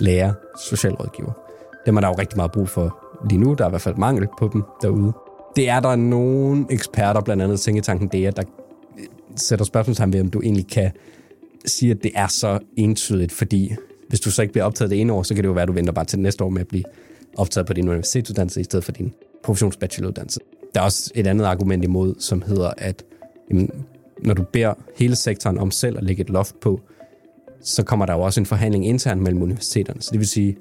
lærer, 0.00 0.32
socialrådgiver. 0.64 1.45
Dem 1.86 1.96
er 1.96 2.00
der 2.00 2.08
jo 2.08 2.14
rigtig 2.18 2.36
meget 2.36 2.52
brug 2.52 2.68
for 2.68 2.98
lige 3.30 3.38
nu. 3.38 3.54
Der 3.54 3.64
er 3.64 3.68
i 3.68 3.70
hvert 3.70 3.82
fald 3.82 3.96
mangel 3.96 4.26
på 4.38 4.50
dem 4.52 4.62
derude. 4.82 5.12
Det 5.56 5.68
er 5.68 5.80
der 5.80 5.96
nogle 5.96 6.66
eksperter, 6.70 7.20
blandt 7.20 7.42
andet 7.42 7.60
Tænketanken 7.60 8.08
DEA, 8.08 8.30
der 8.30 8.42
øh, 8.98 9.04
sætter 9.36 9.64
spørgsmålstegn 9.64 10.12
ved, 10.12 10.20
om 10.20 10.30
du 10.30 10.40
egentlig 10.42 10.66
kan 10.66 10.90
sige, 11.66 11.90
at 11.90 12.02
det 12.02 12.10
er 12.14 12.26
så 12.26 12.58
entydigt, 12.76 13.32
fordi 13.32 13.74
hvis 14.08 14.20
du 14.20 14.30
så 14.30 14.42
ikke 14.42 14.52
bliver 14.52 14.64
optaget 14.64 14.90
det 14.90 15.00
ene 15.00 15.12
år, 15.12 15.22
så 15.22 15.34
kan 15.34 15.44
det 15.44 15.48
jo 15.48 15.52
være, 15.52 15.62
at 15.62 15.68
du 15.68 15.72
venter 15.72 15.92
bare 15.92 16.04
til 16.04 16.18
næste 16.18 16.44
år 16.44 16.48
med 16.48 16.60
at 16.60 16.68
blive 16.68 16.84
optaget 17.36 17.66
på 17.66 17.72
din 17.72 17.88
universitetsuddannelse 17.88 18.60
i 18.60 18.64
stedet 18.64 18.84
for 18.84 18.92
din 18.92 19.14
professionsbacheloruddannelse. 19.44 20.40
Der 20.74 20.80
er 20.80 20.84
også 20.84 21.12
et 21.14 21.26
andet 21.26 21.44
argument 21.44 21.84
imod, 21.84 22.14
som 22.18 22.42
hedder, 22.42 22.70
at 22.78 23.04
jamen, 23.50 23.70
når 24.22 24.34
du 24.34 24.42
beder 24.52 24.74
hele 24.96 25.16
sektoren 25.16 25.58
om 25.58 25.70
selv 25.70 25.98
at 25.98 26.04
lægge 26.04 26.20
et 26.20 26.30
loft 26.30 26.60
på, 26.60 26.80
så 27.60 27.82
kommer 27.82 28.06
der 28.06 28.12
jo 28.12 28.20
også 28.20 28.40
en 28.40 28.46
forhandling 28.46 28.86
internt 28.86 29.22
mellem 29.22 29.42
universiteterne. 29.42 30.02
Så 30.02 30.08
det 30.12 30.18
vil 30.18 30.28
sige, 30.28 30.56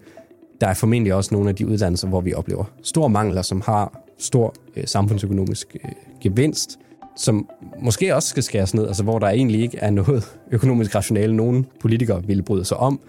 der 0.62 0.68
er 0.68 0.74
formentlig 0.74 1.14
også 1.14 1.34
nogle 1.34 1.50
af 1.50 1.56
de 1.56 1.68
uddannelser, 1.68 2.08
hvor 2.08 2.22
vi 2.22 2.34
oplever 2.34 2.64
store 2.84 3.10
mangler, 3.10 3.42
som 3.42 3.62
har 3.62 4.02
stor 4.18 4.54
øh, 4.76 4.84
samfundsøkonomisk 4.88 5.76
øh, 5.84 5.92
gevinst, 6.22 6.80
som 7.18 7.50
måske 7.80 8.16
også 8.16 8.30
skal 8.30 8.44
skæres 8.44 8.74
ned, 8.74 8.88
altså 8.88 9.04
hvor 9.04 9.20
der 9.20 9.28
egentlig 9.28 9.62
ikke 9.62 9.78
er 9.78 9.90
noget 9.90 10.38
økonomisk 10.52 10.96
rationale, 10.96 11.36
nogen 11.36 11.66
politikere 11.80 12.24
ville 12.24 12.44
bryde 12.44 12.66
sig 12.66 12.78
om, 12.78 13.00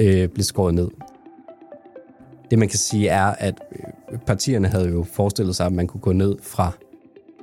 øh, 0.00 0.28
bliver 0.28 0.44
skåret 0.44 0.74
ned. 0.74 0.88
Det 2.50 2.58
man 2.58 2.68
kan 2.68 2.78
sige 2.78 3.08
er, 3.08 3.24
at 3.24 3.54
øh, 3.72 4.18
partierne 4.18 4.68
havde 4.68 4.88
jo 4.88 5.06
forestillet 5.12 5.56
sig, 5.56 5.66
at 5.66 5.72
man 5.72 5.86
kunne 5.86 6.00
gå 6.00 6.12
ned 6.12 6.36
fra 6.42 6.72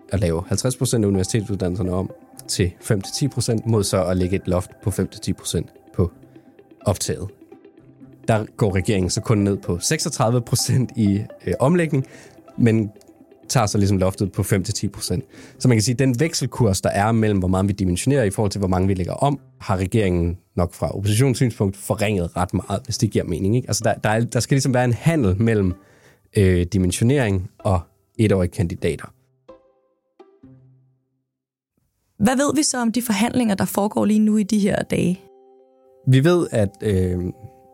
at 0.10 0.20
lave 0.20 0.42
50% 0.42 0.96
af 0.96 1.08
universitetsuddannelserne 1.08 1.92
om 1.92 2.10
til 2.48 2.74
5-10% 2.82 3.60
mod 3.66 3.84
så 3.84 4.06
at 4.06 4.18
lægge 4.18 4.36
et 4.36 4.48
loft 4.48 4.72
på 4.84 4.90
5-10% 4.90 5.92
på 5.94 6.12
optaget. 6.82 7.30
Der 8.28 8.46
går 8.58 8.76
regeringen 8.76 9.10
så 9.10 9.22
kun 9.22 9.38
ned 9.38 9.58
på 9.58 9.76
36% 9.76 10.88
i 10.96 11.22
øh, 11.48 11.54
omlægning, 11.60 12.06
men 12.58 12.92
tager 13.50 13.66
så 13.66 13.78
ligesom 13.78 13.98
loftet 13.98 14.32
på 14.32 14.42
5-10%. 14.42 15.58
Så 15.60 15.68
man 15.68 15.78
kan 15.78 15.82
sige, 15.82 15.94
at 15.94 16.00
den 16.00 16.20
vekselkurs, 16.20 16.82
der 16.82 16.90
er 16.90 17.12
mellem, 17.12 17.40
hvor 17.40 17.48
meget 17.48 17.68
vi 17.68 17.74
dimensionerer 17.74 18.24
i 18.24 18.30
forhold 18.30 18.52
til, 18.52 18.60
hvor 18.60 18.68
mange 18.68 18.88
vi 18.88 18.94
lægger 18.94 19.14
om, 19.14 19.40
har 19.62 19.78
regeringen 19.78 20.38
nok 20.56 20.74
fra 20.74 20.98
oppositionssynspunkt 20.98 21.78
forringet 21.78 22.38
ret 22.38 22.54
meget, 22.54 22.82
hvis 22.86 22.98
det 22.98 23.12
giver 23.12 23.26
mening. 23.26 23.56
Ikke? 23.56 23.68
Altså 23.68 23.82
der, 23.84 23.94
der, 23.94 24.10
er, 24.10 24.20
der 24.20 24.40
skal 24.40 24.56
ligesom 24.56 24.74
være 24.74 24.86
en 24.86 24.94
handel 24.94 25.42
mellem 25.42 25.74
øh, 26.38 26.66
dimensionering 26.66 27.50
og 27.60 27.80
etårige 28.20 28.52
kandidater. 28.52 29.06
Hvad 32.24 32.36
ved 32.36 32.56
vi 32.56 32.64
så 32.64 32.82
om 32.82 32.92
de 32.92 33.02
forhandlinger, 33.02 33.56
der 33.56 33.66
foregår 33.66 34.06
lige 34.06 34.20
nu 34.20 34.38
i 34.38 34.44
de 34.44 34.60
her 34.60 34.84
dage? 34.84 35.22
Vi 36.08 36.24
ved, 36.24 36.48
at, 36.52 36.70
øh, 36.82 37.20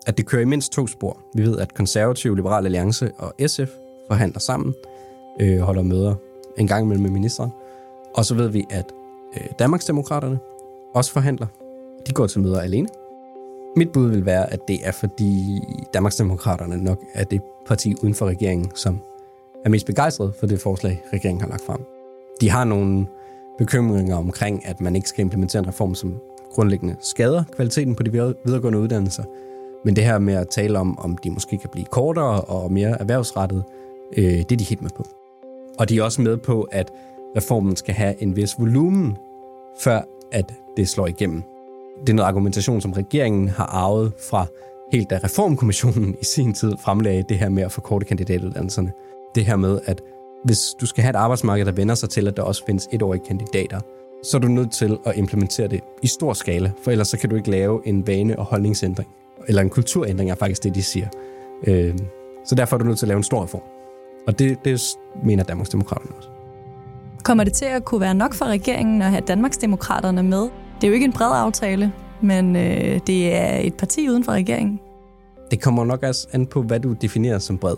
at 0.08 0.17
det 0.17 0.25
kører 0.25 0.41
i 0.41 0.46
mindst 0.46 0.72
to 0.72 0.88
spor. 0.88 1.17
Vi 1.34 1.43
ved, 1.43 1.58
at 1.58 1.74
konservative, 1.74 2.36
liberal 2.36 2.65
alliance 2.65 3.12
og 3.17 3.34
SF 3.48 3.70
forhandler 4.08 4.39
sammen, 4.39 4.74
øh, 5.41 5.60
holder 5.60 5.81
møder 5.81 6.15
en 6.58 6.67
gang 6.67 6.86
imellem 6.86 7.03
med 7.03 7.12
ministeren. 7.12 7.51
Og 8.13 8.25
så 8.25 8.36
ved 8.36 8.48
vi, 8.48 8.65
at 8.70 8.86
øh, 9.38 9.48
Danmarksdemokraterne 9.60 10.39
også 10.93 11.12
forhandler. 11.12 11.48
De 12.08 12.13
går 12.13 12.27
til 12.27 12.41
møder 12.41 12.62
alene. 12.62 12.88
Mit 13.75 13.91
bud 13.91 14.10
vil 14.10 14.25
være, 14.25 14.53
at 14.53 14.60
det 14.67 14.79
er 14.84 14.91
fordi 14.91 15.60
Danmarksdemokraterne 15.93 16.84
nok 16.84 17.00
er 17.13 17.24
det 17.24 17.41
parti 17.67 17.96
uden 18.03 18.13
for 18.13 18.25
regeringen, 18.25 18.72
som 18.75 19.00
er 19.65 19.70
mest 19.70 19.86
begejstret 19.86 20.34
for 20.39 20.48
det 20.48 20.60
forslag, 20.60 21.03
regeringen 21.13 21.41
har 21.41 21.48
lagt 21.48 21.65
frem. 21.65 21.86
De 22.41 22.50
har 22.50 22.63
nogle 22.63 23.08
bekymringer 23.58 24.15
omkring, 24.15 24.65
at 24.65 24.81
man 24.81 24.96
ikke 24.96 25.10
skal 25.10 25.22
implementere 25.22 25.60
en 25.60 25.67
reform, 25.67 25.96
som 25.96 26.20
grundlæggende 26.51 26.96
skader 27.01 27.43
kvaliteten 27.55 27.96
på 27.96 28.03
de 28.03 28.12
videregående 28.12 28.79
uddannelser. 28.79 29.24
Men 29.86 29.96
det 29.96 30.04
her 30.04 30.20
med 30.20 30.34
at 30.34 30.48
tale 30.50 30.80
om, 30.80 31.00
om 31.00 31.18
de 31.18 31.32
måske 31.32 31.58
kan 31.58 31.70
blive 31.70 31.86
kortere 31.86 32.42
og 32.42 32.72
mere 32.72 33.00
erhvervsrettet, 33.00 33.64
øh, 34.18 34.24
det 34.24 34.52
er 34.52 34.58
de 34.58 34.64
helt 34.64 34.82
med 34.82 34.90
på. 34.96 35.04
Og 35.80 35.90
de 35.90 35.98
er 35.98 36.04
også 36.04 36.22
med 36.22 36.38
på, 36.38 36.62
at 36.72 36.92
reformen 37.38 37.76
skal 37.76 37.94
have 37.94 38.22
en 38.22 38.36
vis 38.36 38.60
volumen, 38.60 39.18
før 39.80 40.02
at 40.32 40.54
det 40.78 40.90
slår 40.90 41.08
igennem. 41.08 41.44
Det 42.02 42.10
er 42.10 42.14
noget 42.14 42.28
argumentation, 42.28 42.82
som 42.82 42.92
regeringen 42.92 43.48
har 43.50 43.66
arvet 43.66 44.14
fra 44.30 44.46
helt 44.92 45.10
da 45.10 45.20
Reformkommissionen 45.24 46.16
i 46.22 46.26
sin 46.26 46.54
tid 46.54 46.74
fremlagde 46.80 47.24
det 47.30 47.38
her 47.38 47.50
med 47.50 47.64
at 47.64 47.72
forkorte 47.72 48.06
kandidatuddannelserne. 48.06 48.92
Det 49.36 49.46
her 49.46 49.56
med, 49.56 49.80
at 49.86 50.02
hvis 50.44 50.76
du 50.82 50.86
skal 50.86 51.02
have 51.02 51.10
et 51.10 51.16
arbejdsmarked, 51.16 51.66
der 51.66 51.72
vender 51.72 51.96
sig 51.96 52.10
til, 52.10 52.28
at 52.28 52.38
der 52.38 52.44
også 52.44 52.66
findes 52.66 52.90
etårige 52.92 53.22
kandidater, 53.28 53.80
så 54.24 54.38
er 54.38 54.42
du 54.42 54.48
nødt 54.48 54.72
til 54.72 54.98
at 55.06 55.18
implementere 55.18 55.68
det 55.68 55.82
i 56.02 56.08
stor 56.08 56.34
skala, 56.34 56.72
for 56.84 56.92
ellers 56.92 57.08
så 57.08 57.18
kan 57.18 57.30
du 57.30 57.36
ikke 57.36 57.52
lave 57.52 57.88
en 57.88 58.08
vane- 58.08 58.40
og 58.40 58.46
holdningsændring. 58.46 59.10
Eller 59.48 59.62
en 59.62 59.70
kulturændring 59.70 60.32
er 60.32 60.36
faktisk 60.36 60.64
det, 60.64 60.76
de 60.76 60.84
siger. 60.84 61.08
Øh, 61.68 61.96
så 62.46 62.56
derfor 62.56 62.76
er 62.76 62.78
du 62.78 62.86
nødt 62.86 63.00
til 63.00 63.06
at 63.06 63.08
lave 63.08 63.18
en 63.18 63.24
stor 63.24 63.44
reform. 63.44 63.64
Og 64.28 64.40
det, 64.40 64.66
det 64.66 64.82
mener 65.24 65.44
Danmarksdemokraterne 65.44 66.16
også. 66.16 66.30
Kommer 67.24 67.44
det 67.44 67.54
til 67.54 67.66
at 67.66 67.86
kunne 67.86 68.02
være 68.02 68.16
nok 68.16 68.34
for 68.34 68.46
regeringen 68.46 69.02
at 69.02 69.10
have 69.10 69.22
Danmarksdemokraterne 69.28 70.24
med? 70.24 70.42
Det 70.76 70.84
er 70.84 70.88
jo 70.88 70.94
ikke 70.94 71.06
en 71.06 71.14
bred 71.14 71.32
aftale, 71.34 71.94
men 72.22 72.56
øh, 72.56 73.00
det 73.08 73.36
er 73.36 73.58
et 73.58 73.74
parti 73.74 74.10
uden 74.10 74.24
for 74.24 74.32
regeringen. 74.32 74.80
Det 75.52 75.62
kommer 75.62 75.86
nok 75.86 76.04
også 76.04 76.28
an 76.32 76.46
på, 76.46 76.62
hvad 76.62 76.80
du 76.80 76.94
definerer 76.94 77.40
som 77.40 77.58
bred. 77.58 77.76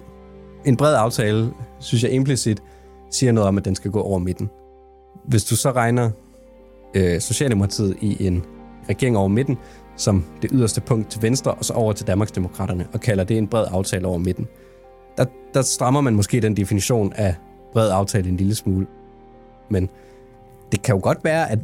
En 0.66 0.78
bred 0.78 0.96
aftale, 0.96 1.54
synes 1.80 2.04
jeg 2.04 2.12
implicit, 2.12 2.64
siger 3.12 3.32
noget 3.32 3.48
om, 3.48 3.58
at 3.58 3.66
den 3.66 3.76
skal 3.76 3.92
gå 3.92 4.02
over 4.02 4.20
midten. 4.20 4.50
Hvis 5.26 5.44
du 5.44 5.56
så 5.56 5.72
regner 5.72 6.10
øh, 6.94 7.22
Socialdemokratiet 7.22 7.98
i 8.02 8.28
en 8.28 8.44
regering 8.90 9.18
over 9.18 9.28
midten, 9.28 9.58
som 9.96 10.26
det 10.42 10.50
yderste 10.54 10.82
punkt 10.82 11.12
til 11.12 11.22
venstre, 11.22 11.54
og 11.54 11.66
så 11.66 11.74
over 11.74 11.94
til 11.94 12.08
Danmarksdemokraterne, 12.08 12.88
og 12.94 13.00
kalder 13.00 13.24
det 13.24 13.38
en 13.38 13.48
bred 13.48 13.66
aftale 13.72 14.08
over 14.08 14.18
midten. 14.18 14.48
Der, 15.18 15.26
der 15.54 15.62
strammer 15.62 16.02
man 16.02 16.16
måske 16.16 16.42
den 16.42 16.58
definition 16.58 17.14
af 17.14 17.36
bred 17.74 17.92
aftale 17.92 18.30
en 18.30 18.38
lille 18.38 18.56
smule. 18.56 18.88
Men 19.70 19.90
det 20.72 20.82
kan 20.82 20.96
jo 20.96 21.02
godt 21.04 21.24
være, 21.24 21.52
at 21.52 21.60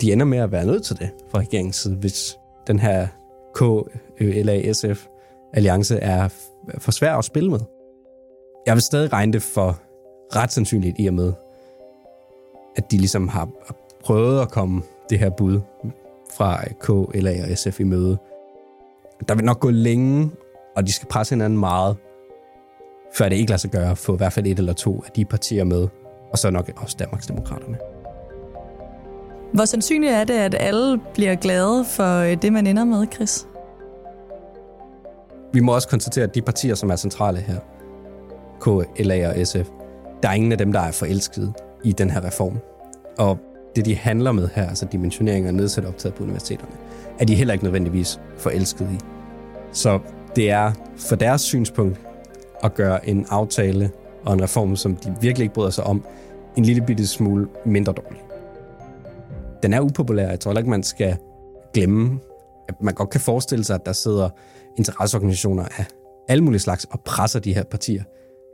de 0.00 0.12
ender 0.12 0.26
med 0.26 0.38
at 0.38 0.52
være 0.52 0.66
nødt 0.66 0.84
til 0.84 0.98
det 0.98 1.10
fra 1.30 1.38
regeringens 1.38 1.76
side, 1.76 1.94
hvis 1.94 2.36
den 2.66 2.78
her 2.78 3.06
KLASF 3.54 4.84
øh, 4.84 4.96
alliance 5.52 5.96
er 5.96 6.28
for 6.78 6.92
svær 6.92 7.16
at 7.16 7.24
spille 7.24 7.50
med. 7.50 7.60
Jeg 8.66 8.74
vil 8.74 8.82
stadig 8.82 9.12
regne 9.12 9.32
det 9.32 9.42
for 9.42 9.78
ret 10.36 10.52
sandsynligt 10.52 10.96
i 10.98 11.06
og 11.06 11.14
med, 11.14 11.32
at 12.76 12.90
de 12.90 12.96
ligesom 12.96 13.28
har 13.28 13.48
prøvet 14.04 14.40
at 14.40 14.50
komme 14.50 14.82
det 15.10 15.18
her 15.18 15.30
bud 15.30 15.60
fra 16.36 16.64
K, 16.80 17.14
LA 17.14 17.42
og 17.42 17.58
SF 17.58 17.80
i 17.80 17.84
møde. 17.84 18.18
Der 19.28 19.34
vil 19.34 19.44
nok 19.44 19.60
gå 19.60 19.70
længe, 19.70 20.30
og 20.76 20.86
de 20.86 20.92
skal 20.92 21.08
presse 21.08 21.34
hinanden 21.34 21.58
meget, 21.58 21.96
før 23.14 23.28
det 23.28 23.36
ikke 23.36 23.50
lader 23.50 23.58
sig 23.58 23.70
gøre 23.70 23.90
at 23.90 23.98
få 23.98 24.14
i 24.14 24.16
hvert 24.16 24.32
fald 24.32 24.46
et 24.46 24.58
eller 24.58 24.72
to 24.72 25.02
af 25.06 25.10
de 25.16 25.24
partier 25.24 25.64
med, 25.64 25.88
og 26.32 26.38
så 26.38 26.50
nok 26.50 26.70
også 26.76 26.96
Danmarksdemokraterne. 26.98 27.78
Hvor 29.52 29.64
sandsynligt 29.64 30.12
er 30.12 30.24
det, 30.24 30.34
at 30.34 30.56
alle 30.60 31.00
bliver 31.14 31.34
glade 31.34 31.84
for 31.84 32.18
øh, 32.18 32.42
det, 32.42 32.52
man 32.52 32.66
ender 32.66 32.84
med, 32.84 33.06
Chris? 33.14 33.46
Vi 35.52 35.60
må 35.60 35.74
også 35.74 35.88
konstatere, 35.88 36.24
at 36.24 36.34
de 36.34 36.42
partier, 36.42 36.74
som 36.74 36.90
er 36.90 36.96
centrale 36.96 37.40
her, 37.40 37.58
K, 38.60 38.66
LA 38.98 39.28
og 39.28 39.46
SF, 39.46 39.68
der 40.22 40.28
er 40.28 40.32
ingen 40.32 40.52
af 40.52 40.58
dem, 40.58 40.72
der 40.72 40.80
er 40.80 40.92
forelskede 40.92 41.52
i 41.84 41.92
den 41.92 42.10
her 42.10 42.24
reform. 42.24 42.58
Og 43.18 43.38
det, 43.76 43.84
de 43.84 43.96
handler 43.96 44.32
med 44.32 44.48
her, 44.54 44.68
altså 44.68 44.86
dimensionering 44.92 45.46
og 45.46 45.54
nedsat 45.54 45.84
optaget 45.84 46.14
på 46.14 46.22
universiteterne, 46.22 46.72
er 47.18 47.24
de 47.24 47.34
heller 47.34 47.54
ikke 47.54 47.64
nødvendigvis 47.64 48.20
forelskede 48.38 48.88
i. 48.92 48.98
Så 49.72 49.98
det 50.36 50.50
er 50.50 50.72
for 50.96 51.16
deres 51.16 51.40
synspunkt 51.40 52.00
at 52.62 52.74
gøre 52.74 53.08
en 53.08 53.26
aftale 53.30 53.90
og 54.24 54.34
en 54.34 54.42
reform, 54.42 54.76
som 54.76 54.96
de 54.96 55.14
virkelig 55.20 55.44
ikke 55.44 55.54
bryder 55.54 55.70
sig 55.70 55.84
om, 55.84 56.04
en 56.56 56.64
lille 56.64 56.82
bitte 56.86 57.06
smule 57.06 57.48
mindre 57.66 57.92
dårlig. 57.92 58.20
Den 59.62 59.72
er 59.72 59.80
upopulær. 59.80 60.28
Jeg 60.28 60.40
tror 60.40 60.58
ikke, 60.58 60.70
man 60.70 60.82
skal 60.82 61.16
glemme, 61.74 62.20
at 62.68 62.74
man 62.82 62.94
godt 62.94 63.10
kan 63.10 63.20
forestille 63.20 63.64
sig, 63.64 63.74
at 63.74 63.86
der 63.86 63.92
sidder 63.92 64.28
interesseorganisationer 64.78 65.64
af 65.78 65.86
alle 66.28 66.44
mulige 66.44 66.60
slags 66.60 66.84
og 66.84 67.00
presser 67.00 67.40
de 67.40 67.54
her 67.54 67.64
partier 67.64 68.02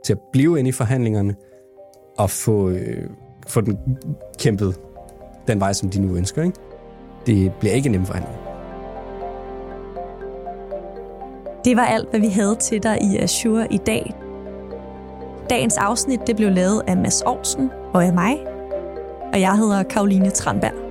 til 0.05 0.13
at 0.13 0.19
blive 0.31 0.59
inde 0.59 0.69
i 0.69 0.71
forhandlingerne 0.71 1.35
og 2.17 2.29
få, 2.29 2.69
øh, 2.69 3.09
få 3.47 3.61
den 3.61 3.77
kæmpet 4.39 4.75
den 5.47 5.59
vej, 5.59 5.73
som 5.73 5.89
de 5.89 6.01
nu 6.01 6.15
ønsker. 6.15 6.43
Ikke? 6.43 6.57
Det 7.25 7.53
bliver 7.53 7.73
ikke 7.73 7.89
nemt 7.89 8.01
nem 8.01 8.05
forhandling. 8.05 8.37
Det 11.65 11.77
var 11.77 11.85
alt, 11.85 12.09
hvad 12.09 12.19
vi 12.19 12.27
havde 12.27 12.55
til 12.55 12.83
dig 12.83 12.97
i 13.01 13.17
Azure 13.17 13.73
i 13.73 13.77
dag. 13.77 14.15
Dagens 15.49 15.77
afsnit 15.77 16.27
det 16.27 16.35
blev 16.35 16.51
lavet 16.51 16.81
af 16.87 16.97
Mads 16.97 17.21
Aarhusen 17.21 17.71
og 17.93 18.05
af 18.05 18.13
mig, 18.13 18.37
og 19.33 19.41
jeg 19.41 19.57
hedder 19.57 19.83
Karoline 19.83 20.29
Tranberg. 20.29 20.90